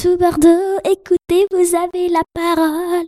[0.00, 3.04] tout Bordeaux, écoutez, vous avez la parole.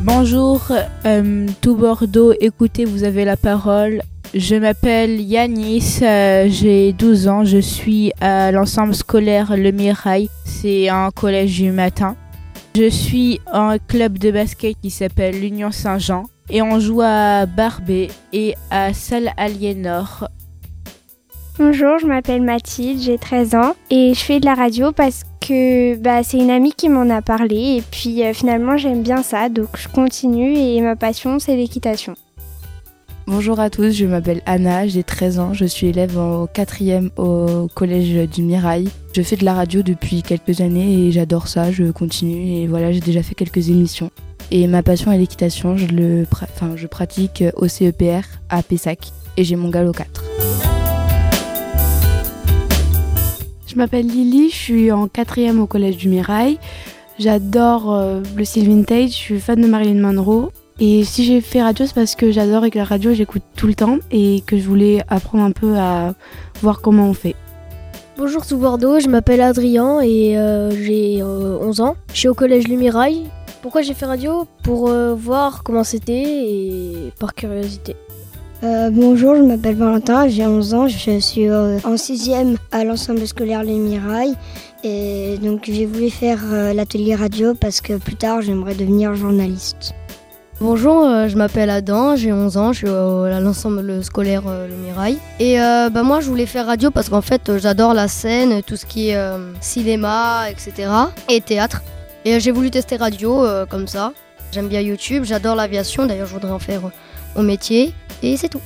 [0.00, 0.60] Bonjour,
[1.04, 4.02] euh, tout Bordeaux, écoutez, vous avez la parole.
[4.34, 10.88] Je m'appelle Yanis, euh, j'ai 12 ans, je suis à l'ensemble scolaire Le Mirail, c'est
[10.88, 12.14] un collège du matin.
[12.76, 18.10] Je suis en club de basket qui s'appelle l'Union Saint-Jean et on joue à Barbé
[18.32, 20.28] et à Salle Aliénor.
[21.62, 25.94] Bonjour, je m'appelle Mathilde, j'ai 13 ans et je fais de la radio parce que
[25.96, 29.50] bah, c'est une amie qui m'en a parlé et puis euh, finalement j'aime bien ça
[29.50, 32.14] donc je continue et ma passion c'est l'équitation.
[33.26, 37.68] Bonjour à tous, je m'appelle Anna, j'ai 13 ans, je suis élève au 4e au
[37.74, 38.88] collège du Mirail.
[39.14, 42.90] Je fais de la radio depuis quelques années et j'adore ça, je continue et voilà,
[42.90, 44.10] j'ai déjà fait quelques émissions.
[44.50, 45.86] Et ma passion est l'équitation, je,
[46.76, 50.29] je pratique au CEPR à Pessac et j'ai mon galop 4.
[53.70, 56.58] Je m'appelle Lily, je suis en 4e au collège du Mirail.
[57.20, 61.62] J'adore euh, le style vintage, je suis fan de Marilyn Monroe et si j'ai fait
[61.62, 64.58] radio, c'est parce que j'adore et que la radio, j'écoute tout le temps et que
[64.58, 66.14] je voulais apprendre un peu à
[66.62, 67.36] voir comment on fait.
[68.18, 71.96] Bonjour tout Bordeaux, je m'appelle Adrien et euh, j'ai 11 euh, ans.
[72.12, 73.30] Je suis au collège Lumirail.
[73.62, 74.48] Pourquoi j'ai fait radio?
[74.64, 77.94] Pour voir comment c'était et par curiosité.
[78.62, 84.34] Bonjour, je m'appelle Valentin, j'ai 11 ans, je suis en 6e à l'ensemble scolaire Lumirail.
[84.82, 86.40] Et donc j'ai voulu faire
[86.74, 89.94] l'atelier radio parce que plus tard j'aimerais devenir journaliste.
[90.62, 94.74] Bonjour, euh, je m'appelle Adam, j'ai 11 ans, je suis à l'ensemble scolaire euh, Le
[94.74, 95.16] Mirail.
[95.38, 98.76] Et euh, bah, moi, je voulais faire radio parce qu'en fait, j'adore la scène, tout
[98.76, 99.18] ce qui est
[99.62, 100.90] cinéma, etc.
[101.30, 101.82] et théâtre.
[102.26, 104.12] Et j'ai voulu tester radio comme ça.
[104.52, 106.82] J'aime bien YouTube, j'adore l'aviation, d'ailleurs, je voudrais en faire
[107.36, 107.94] mon métier.
[108.22, 108.60] Et c'est tout.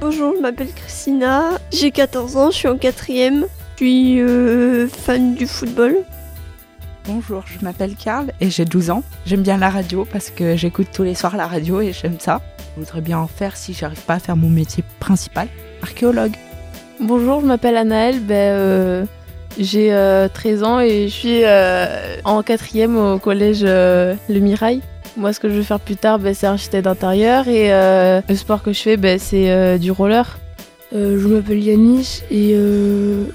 [0.00, 3.44] Bonjour, je m'appelle Christina, j'ai 14 ans, je suis en 4ème,
[3.78, 5.96] je suis fan du football.
[7.04, 9.02] Bonjour, je m'appelle Karl et j'ai 12 ans.
[9.24, 12.42] J'aime bien la radio parce que j'écoute tous les soirs la radio et j'aime ça.
[12.76, 15.48] Je voudrais bien en faire si j'arrive pas à faire mon métier principal,
[15.82, 16.34] archéologue.
[17.00, 19.04] Bonjour, je m'appelle Anaëlle, ben, euh,
[19.58, 19.88] j'ai
[20.34, 24.82] 13 euh, ans et je suis euh, en quatrième au collège Le Mirail.
[25.18, 28.62] Moi, ce que je veux faire plus tard, ben, c'est architecte d'intérieur et le sport
[28.62, 30.38] que je fais, ben, c'est du roller.
[30.92, 32.56] je m'appelle Yanis et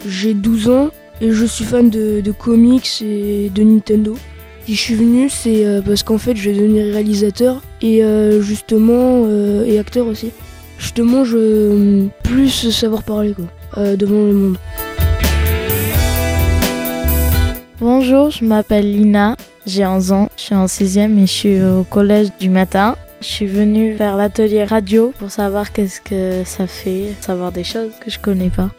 [0.08, 0.90] j'ai 12 ans.
[1.22, 4.16] Et je suis fan de, comics et de Nintendo.
[4.66, 8.42] Si je suis venu, c'est euh, parce qu'en fait, je vais devenir réalisateur et euh,
[8.42, 10.32] justement, euh, et acteur aussi.
[10.78, 14.58] Justement, je veux plus savoir parler quoi, devant le monde.
[17.80, 21.84] Bonjour, je m'appelle Lina, j'ai 11 ans, je suis en 6ème et je suis au
[21.84, 22.96] collège du matin.
[23.22, 27.92] Je suis venue faire l'atelier radio pour savoir qu'est-ce que ça fait, savoir des choses
[28.02, 28.70] que je connais pas.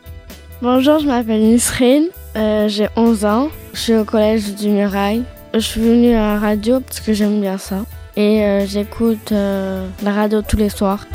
[0.61, 5.23] Bonjour, je m'appelle Nisrine, euh, j'ai 11 ans, je suis au collège du Mirail.
[5.55, 7.85] Je suis venue à la radio parce que j'aime bien ça.
[8.17, 11.07] Et euh, j'écoute euh, la radio tous les soirs.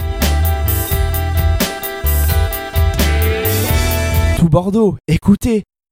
[4.38, 5.64] Tout Bordeaux, écoutez,